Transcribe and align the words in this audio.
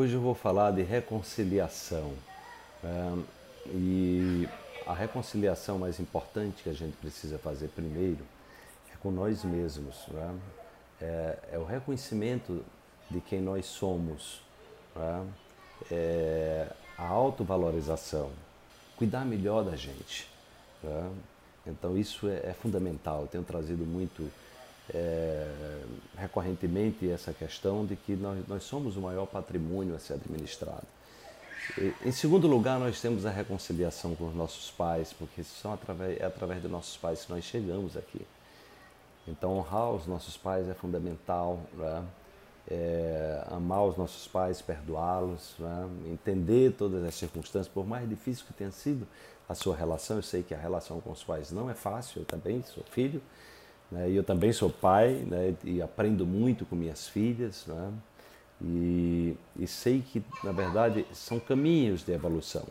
Hoje 0.00 0.14
eu 0.14 0.20
vou 0.22 0.34
falar 0.34 0.70
de 0.70 0.80
reconciliação. 0.80 2.14
É, 2.82 3.18
e 3.66 4.48
a 4.86 4.94
reconciliação 4.94 5.78
mais 5.78 6.00
importante 6.00 6.62
que 6.62 6.70
a 6.70 6.72
gente 6.72 6.96
precisa 6.96 7.38
fazer 7.38 7.68
primeiro 7.68 8.24
é 8.90 8.96
com 9.02 9.10
nós 9.10 9.44
mesmos. 9.44 10.06
Né? 10.08 10.38
É, 11.02 11.38
é, 11.52 11.58
o 11.58 11.66
reconhecimento 11.66 12.64
de 13.10 13.20
quem 13.20 13.42
nós 13.42 13.66
somos, 13.66 14.40
né? 14.96 15.26
é 15.90 16.66
a 16.96 17.06
autovalorização, 17.06 18.30
cuidar 18.96 19.26
melhor 19.26 19.62
da 19.62 19.76
gente. 19.76 20.26
Né? 20.82 21.10
Então 21.66 21.98
isso 21.98 22.26
é, 22.26 22.36
é, 22.36 22.54
fundamental. 22.54 23.20
Eu 23.20 23.26
tenho 23.26 23.44
trazido 23.44 23.84
muito 23.84 24.32
é, 24.94 25.59
recorrentemente 26.20 27.10
essa 27.10 27.32
questão 27.32 27.84
de 27.84 27.96
que 27.96 28.14
nós, 28.14 28.46
nós 28.46 28.62
somos 28.62 28.96
o 28.96 29.00
maior 29.00 29.26
patrimônio 29.26 29.94
a 29.94 29.98
ser 29.98 30.14
administrado. 30.14 30.86
Em 32.04 32.12
segundo 32.12 32.48
lugar, 32.48 32.80
nós 32.80 33.00
temos 33.00 33.24
a 33.26 33.30
reconciliação 33.30 34.14
com 34.14 34.28
os 34.28 34.34
nossos 34.34 34.70
pais, 34.70 35.12
porque 35.12 35.44
são 35.44 35.72
através, 35.72 36.20
é 36.20 36.24
através 36.24 36.60
dos 36.62 36.70
nossos 36.70 36.96
pais 36.96 37.24
que 37.24 37.32
nós 37.32 37.44
chegamos 37.44 37.96
aqui. 37.96 38.26
Então, 39.28 39.56
honrar 39.56 39.90
os 39.92 40.06
nossos 40.06 40.36
pais 40.36 40.68
é 40.68 40.74
fundamental, 40.74 41.60
né? 41.74 42.04
é, 42.68 43.44
amar 43.48 43.84
os 43.84 43.96
nossos 43.96 44.26
pais, 44.26 44.60
perdoá-los, 44.60 45.54
né? 45.58 45.88
entender 46.06 46.72
todas 46.72 47.04
as 47.04 47.14
circunstâncias, 47.14 47.72
por 47.72 47.86
mais 47.86 48.08
difícil 48.08 48.44
que 48.46 48.52
tenha 48.52 48.72
sido 48.72 49.06
a 49.48 49.54
sua 49.54 49.76
relação. 49.76 50.16
Eu 50.16 50.22
sei 50.22 50.42
que 50.42 50.54
a 50.54 50.58
relação 50.58 51.00
com 51.00 51.10
os 51.10 51.22
pais 51.22 51.52
não 51.52 51.70
é 51.70 51.74
fácil, 51.74 52.22
eu 52.22 52.24
também 52.24 52.62
sou 52.62 52.82
filho, 52.90 53.22
né? 53.90 54.10
Eu 54.10 54.22
também 54.22 54.52
sou 54.52 54.70
pai 54.70 55.12
né? 55.26 55.54
e 55.64 55.82
aprendo 55.82 56.26
muito 56.26 56.64
com 56.64 56.76
minhas 56.76 57.08
filhas. 57.08 57.66
Né? 57.66 57.92
E, 58.62 59.36
e, 59.58 59.66
sei 59.66 60.00
que, 60.00 60.22
na 60.44 60.52
verdade, 60.52 61.06
são 61.12 61.40
caminhos 61.40 62.04
de 62.04 62.12
evolução. 62.12 62.66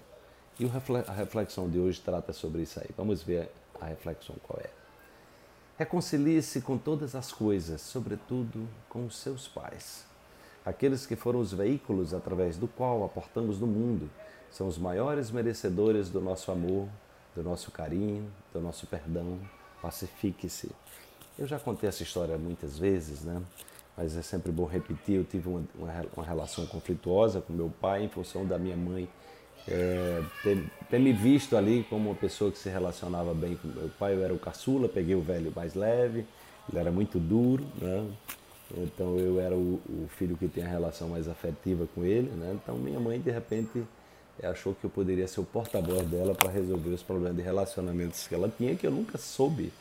E 0.59 0.65
a 1.07 1.13
reflexão 1.13 1.69
de 1.69 1.79
hoje 1.79 2.01
trata 2.01 2.33
sobre 2.33 2.61
isso 2.61 2.79
aí. 2.79 2.89
Vamos 2.95 3.23
ver 3.23 3.49
a 3.79 3.85
reflexão 3.85 4.35
qual 4.43 4.59
é. 4.59 4.69
Reconcilie-se 5.77 6.61
com 6.61 6.77
todas 6.77 7.15
as 7.15 7.31
coisas, 7.31 7.81
sobretudo 7.81 8.67
com 8.89 9.05
os 9.05 9.17
seus 9.17 9.47
pais. 9.47 10.05
Aqueles 10.65 11.05
que 11.05 11.15
foram 11.15 11.39
os 11.39 11.53
veículos 11.53 12.13
através 12.13 12.57
do 12.57 12.67
qual 12.67 13.05
aportamos 13.05 13.59
no 13.59 13.65
mundo 13.65 14.09
são 14.51 14.67
os 14.67 14.77
maiores 14.77 15.31
merecedores 15.31 16.09
do 16.09 16.19
nosso 16.19 16.51
amor, 16.51 16.89
do 17.33 17.41
nosso 17.41 17.71
carinho, 17.71 18.29
do 18.53 18.59
nosso 18.59 18.85
perdão. 18.87 19.39
Pacifique-se. 19.81 20.69
Eu 21.39 21.47
já 21.47 21.57
contei 21.57 21.87
essa 21.87 22.03
história 22.03 22.37
muitas 22.37 22.77
vezes, 22.77 23.21
né? 23.21 23.41
mas 23.95 24.17
é 24.17 24.21
sempre 24.21 24.51
bom 24.51 24.65
repetir. 24.65 25.15
Eu 25.15 25.23
tive 25.23 25.47
uma, 25.47 25.63
uma, 25.73 26.05
uma 26.17 26.25
relação 26.25 26.65
conflituosa 26.65 27.39
com 27.39 27.53
meu 27.53 27.71
pai 27.79 28.03
em 28.03 28.09
função 28.09 28.45
da 28.45 28.57
minha 28.57 28.75
mãe 28.75 29.07
é, 29.65 30.21
ter, 30.43 30.69
ter, 30.89 30.99
me 30.99 31.13
visto 31.13 31.55
ali 31.55 31.85
como 31.89 32.09
uma 32.09 32.15
pessoa 32.15 32.51
que 32.51 32.57
se 32.57 32.69
relacionava 32.69 33.33
bem 33.33 33.55
com 33.55 33.69
meu 33.69 33.89
pai. 33.97 34.15
Eu 34.15 34.23
era 34.23 34.33
o 34.33 34.39
caçula, 34.39 34.89
peguei 34.89 35.15
o 35.15 35.21
velho 35.21 35.51
mais 35.55 35.75
leve, 35.75 36.25
ele 36.69 36.79
era 36.79 36.91
muito 36.91 37.17
duro, 37.19 37.65
né? 37.81 38.05
então 38.77 39.17
eu 39.17 39.39
era 39.39 39.55
o, 39.55 39.79
o 39.87 40.09
filho 40.17 40.35
que 40.35 40.47
tem 40.47 40.65
a 40.65 40.67
relação 40.67 41.07
mais 41.07 41.25
afetiva 41.29 41.87
com 41.95 42.03
ele. 42.03 42.29
Né? 42.31 42.57
Então 42.61 42.77
minha 42.77 42.99
mãe, 42.99 43.17
de 43.17 43.31
repente, 43.31 43.81
achou 44.43 44.75
que 44.75 44.83
eu 44.83 44.89
poderia 44.89 45.27
ser 45.27 45.39
o 45.39 45.45
porta-voz 45.45 46.05
dela 46.07 46.35
para 46.35 46.49
resolver 46.49 46.89
os 46.89 47.01
problemas 47.01 47.37
de 47.37 47.43
relacionamentos 47.43 48.27
que 48.27 48.35
ela 48.35 48.51
tinha, 48.57 48.75
que 48.75 48.85
eu 48.85 48.91
nunca 48.91 49.17
soube 49.17 49.71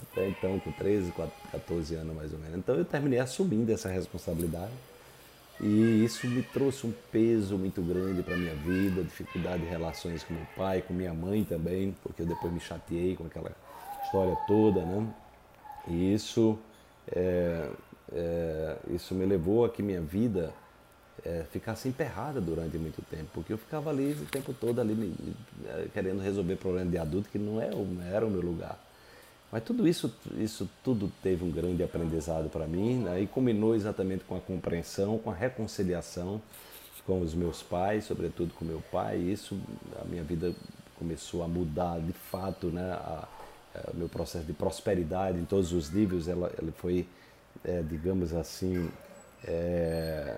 até 0.00 0.28
então, 0.28 0.58
com 0.60 0.72
13, 0.72 1.12
14 1.52 1.94
anos 1.94 2.16
mais 2.16 2.32
ou 2.32 2.38
menos. 2.38 2.58
Então 2.58 2.74
eu 2.74 2.84
terminei 2.84 3.18
assumindo 3.18 3.72
essa 3.72 3.88
responsabilidade. 3.88 4.72
E 5.60 6.04
isso 6.04 6.26
me 6.26 6.42
trouxe 6.42 6.86
um 6.86 6.92
peso 7.12 7.56
muito 7.56 7.80
grande 7.80 8.22
para 8.22 8.36
minha 8.36 8.54
vida, 8.56 9.04
dificuldade 9.04 9.62
de 9.62 9.68
relações 9.68 10.24
com 10.24 10.34
meu 10.34 10.46
pai, 10.56 10.82
com 10.82 10.92
minha 10.92 11.14
mãe 11.14 11.44
também, 11.44 11.94
porque 12.02 12.22
eu 12.22 12.26
depois 12.26 12.52
me 12.52 12.58
chateei 12.58 13.14
com 13.14 13.26
aquela 13.26 13.52
história 14.04 14.36
toda, 14.48 14.80
né? 14.80 15.06
E 15.86 16.12
isso, 16.12 16.58
é, 17.12 17.68
é, 18.12 18.76
isso 18.90 19.14
me 19.14 19.24
levou 19.24 19.64
a 19.64 19.68
que 19.68 19.80
minha 19.80 20.00
vida 20.00 20.52
é, 21.24 21.44
ficasse 21.52 21.88
emperrada 21.88 22.40
durante 22.40 22.76
muito 22.76 23.00
tempo, 23.02 23.28
porque 23.32 23.52
eu 23.52 23.58
ficava 23.58 23.90
ali 23.90 24.12
o 24.12 24.26
tempo 24.26 24.52
todo 24.52 24.80
ali 24.80 24.94
me, 24.94 25.14
querendo 25.92 26.20
resolver 26.20 26.56
problemas 26.56 26.90
de 26.90 26.98
adulto 26.98 27.28
que 27.28 27.38
é, 27.38 27.40
não 27.40 27.60
era 27.60 28.26
o 28.26 28.30
meu 28.30 28.40
lugar. 28.40 28.76
Mas 29.54 29.62
tudo 29.62 29.86
isso, 29.86 30.12
isso 30.36 30.68
tudo 30.82 31.12
teve 31.22 31.44
um 31.44 31.50
grande 31.52 31.80
aprendizado 31.80 32.50
para 32.50 32.66
mim 32.66 33.04
né? 33.04 33.20
e 33.20 33.26
combinou 33.28 33.76
exatamente 33.76 34.24
com 34.24 34.34
a 34.34 34.40
compreensão, 34.40 35.16
com 35.16 35.30
a 35.30 35.32
reconciliação 35.32 36.42
com 37.06 37.20
os 37.20 37.34
meus 37.34 37.62
pais, 37.62 38.02
sobretudo 38.02 38.52
com 38.54 38.64
meu 38.64 38.82
pai. 38.90 39.16
E 39.16 39.30
isso, 39.30 39.56
a 40.02 40.04
minha 40.06 40.24
vida 40.24 40.52
começou 40.98 41.44
a 41.44 41.46
mudar 41.46 42.00
de 42.00 42.12
fato, 42.12 42.66
né? 42.66 42.82
A, 42.94 43.28
a, 43.76 43.92
meu 43.94 44.08
processo 44.08 44.44
de 44.44 44.52
prosperidade 44.52 45.38
em 45.38 45.44
todos 45.44 45.72
os 45.72 45.88
níveis, 45.88 46.26
ela, 46.26 46.52
ele 46.60 46.72
foi, 46.72 47.06
é, 47.62 47.80
digamos 47.80 48.34
assim, 48.34 48.90
é, 49.46 50.36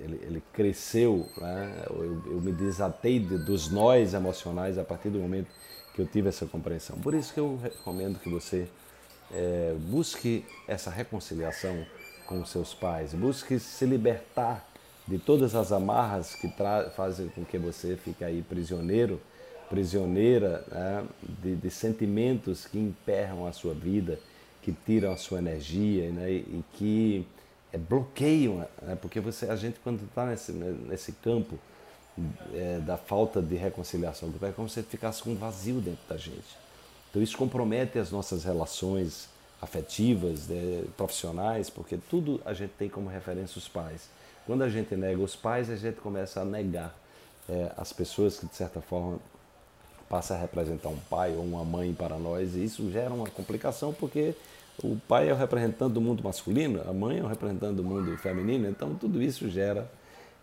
ele, 0.00 0.20
ele, 0.22 0.42
cresceu, 0.52 1.24
né? 1.36 1.84
eu, 1.88 2.20
eu, 2.26 2.40
me 2.40 2.50
desatei 2.50 3.20
de, 3.20 3.38
dos 3.38 3.70
nós 3.70 4.12
emocionais 4.12 4.76
a 4.76 4.82
partir 4.82 5.10
do 5.10 5.20
momento 5.20 5.46
que 5.96 6.02
eu 6.02 6.06
tive 6.06 6.28
essa 6.28 6.44
compreensão. 6.44 6.98
Por 6.98 7.14
isso 7.14 7.32
que 7.32 7.40
eu 7.40 7.58
recomendo 7.60 8.18
que 8.18 8.28
você 8.28 8.68
é, 9.32 9.74
busque 9.88 10.44
essa 10.68 10.90
reconciliação 10.90 11.86
com 12.26 12.42
os 12.42 12.50
seus 12.50 12.74
pais, 12.74 13.14
busque 13.14 13.58
se 13.58 13.86
libertar 13.86 14.68
de 15.08 15.18
todas 15.18 15.54
as 15.54 15.72
amarras 15.72 16.34
que 16.34 16.52
fazem 16.94 17.28
com 17.28 17.44
que 17.44 17.56
você 17.56 17.96
fique 17.96 18.22
aí 18.22 18.42
prisioneiro, 18.42 19.20
prisioneira 19.70 20.64
né? 20.70 21.04
de, 21.42 21.56
de, 21.56 21.70
sentimentos 21.70 22.66
que 22.66 22.78
emperram 22.78 23.46
a 23.46 23.52
sua 23.52 23.72
vida, 23.72 24.18
que 24.60 24.72
tiram 24.72 25.12
a 25.12 25.16
sua 25.16 25.38
energia 25.38 26.10
né? 26.10 26.30
e 26.30 26.64
que 26.74 27.26
é, 27.72 27.78
bloqueiam, 27.78 28.68
né? 28.82 28.98
porque 29.00 29.18
você, 29.18 29.46
a 29.46 29.56
gente 29.56 29.78
quando 29.82 30.04
está 30.04 30.26
nesse, 30.26 30.52
nesse 30.52 31.12
campo 31.12 31.58
é, 32.54 32.78
da 32.78 32.96
falta 32.96 33.42
de 33.42 33.56
reconciliação 33.56 34.30
do 34.30 34.38
Pai, 34.38 34.50
é 34.50 34.52
como 34.52 34.68
se 34.68 34.82
ficasse 34.82 35.22
com 35.22 35.30
um 35.30 35.36
vazio 35.36 35.80
dentro 35.80 36.06
da 36.08 36.16
gente. 36.16 36.56
Então 37.10 37.22
isso 37.22 37.36
compromete 37.36 37.98
as 37.98 38.10
nossas 38.10 38.44
relações 38.44 39.28
afetivas, 39.60 40.46
né, 40.48 40.84
profissionais, 40.96 41.70
porque 41.70 41.96
tudo 41.96 42.40
a 42.44 42.52
gente 42.52 42.72
tem 42.78 42.88
como 42.88 43.08
referência 43.08 43.58
os 43.58 43.68
pais. 43.68 44.08
Quando 44.46 44.62
a 44.62 44.68
gente 44.68 44.94
nega 44.94 45.20
os 45.20 45.34
pais, 45.34 45.70
a 45.70 45.76
gente 45.76 46.00
começa 46.00 46.40
a 46.40 46.44
negar 46.44 46.94
é, 47.48 47.72
as 47.76 47.92
pessoas 47.92 48.38
que 48.38 48.46
de 48.46 48.54
certa 48.54 48.80
forma 48.80 49.18
passa 50.08 50.34
a 50.34 50.38
representar 50.38 50.88
um 50.88 50.98
pai 51.10 51.34
ou 51.34 51.42
uma 51.42 51.64
mãe 51.64 51.92
para 51.92 52.16
nós, 52.16 52.54
e 52.54 52.64
isso 52.64 52.90
gera 52.90 53.12
uma 53.12 53.28
complicação 53.28 53.92
porque 53.92 54.34
o 54.82 54.96
pai 55.08 55.28
é 55.28 55.32
o 55.32 55.36
representante 55.36 55.94
do 55.94 56.00
mundo 56.00 56.22
masculino, 56.22 56.82
a 56.88 56.92
mãe 56.92 57.18
é 57.18 57.22
o 57.22 57.26
representante 57.26 57.74
do 57.74 57.82
mundo 57.82 58.16
feminino, 58.18 58.68
então 58.68 58.94
tudo 58.94 59.22
isso 59.22 59.48
gera, 59.48 59.90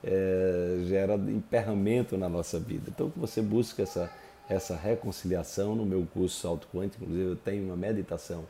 é, 0.03 0.83
gera 0.85 1.15
emperramento 1.15 2.17
na 2.17 2.27
nossa 2.27 2.59
vida. 2.59 2.85
Então 2.89 3.09
que 3.09 3.19
você 3.19 3.41
busca 3.41 3.83
essa, 3.83 4.11
essa 4.49 4.75
reconciliação 4.75 5.75
no 5.75 5.85
meu 5.85 6.05
curso 6.13 6.39
Salto 6.39 6.67
Quântico, 6.73 7.03
inclusive 7.03 7.31
eu 7.31 7.35
tenho 7.35 7.65
uma 7.65 7.75
meditação, 7.75 8.45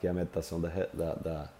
que 0.00 0.06
é 0.06 0.10
a 0.10 0.12
meditação 0.14 0.60
da, 0.60 0.68
da, 0.92 1.14
da 1.14 1.50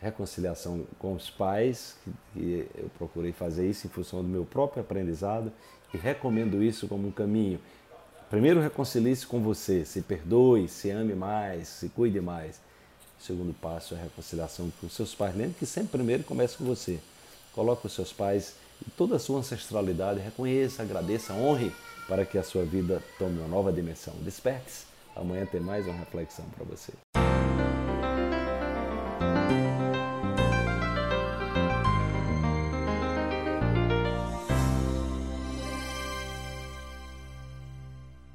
reconciliação 0.00 0.84
com 0.98 1.14
os 1.14 1.30
pais, 1.30 1.96
que 2.32 2.68
eu 2.74 2.90
procurei 2.98 3.32
fazer 3.32 3.68
isso 3.68 3.86
em 3.86 3.90
função 3.90 4.22
do 4.22 4.28
meu 4.28 4.44
próprio 4.44 4.82
aprendizado 4.82 5.52
e 5.94 5.96
recomendo 5.96 6.62
isso 6.62 6.88
como 6.88 7.08
um 7.08 7.12
caminho. 7.12 7.60
Primeiro 8.28 8.60
reconcilie-se 8.60 9.26
com 9.26 9.40
você, 9.40 9.84
se 9.84 10.00
perdoe, 10.00 10.66
se 10.66 10.90
ame 10.90 11.14
mais, 11.14 11.68
se 11.68 11.88
cuide 11.90 12.20
mais 12.20 12.60
o 13.22 13.24
segundo 13.24 13.54
passo 13.54 13.94
é 13.94 13.98
a 13.98 14.02
reconciliação 14.02 14.72
com 14.80 14.86
os 14.88 14.94
seus 14.94 15.14
pais. 15.14 15.36
Lembre 15.36 15.54
que 15.56 15.64
sempre 15.64 15.92
primeiro 15.92 16.24
começa 16.24 16.58
com 16.58 16.64
você. 16.64 16.98
Coloque 17.52 17.86
os 17.86 17.92
seus 17.92 18.12
pais 18.12 18.56
toda 18.96 19.16
a 19.16 19.18
sua 19.18 19.38
ancestralidade, 19.38 20.20
reconheça, 20.20 20.82
agradeça, 20.82 21.32
honre 21.32 21.72
para 22.08 22.24
que 22.24 22.38
a 22.38 22.42
sua 22.42 22.64
vida 22.64 23.02
tome 23.18 23.38
uma 23.38 23.48
nova 23.48 23.72
dimensão. 23.72 24.14
Desperte-se. 24.22 24.86
Amanhã 25.14 25.46
tem 25.46 25.60
mais 25.60 25.86
uma 25.86 25.94
reflexão 25.94 26.44
para 26.56 26.64
você. 26.64 26.92